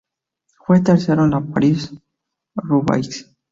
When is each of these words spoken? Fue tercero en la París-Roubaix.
Fue 0.65 0.81
tercero 0.81 1.25
en 1.25 1.29
la 1.29 1.41
París-Roubaix. 1.41 3.29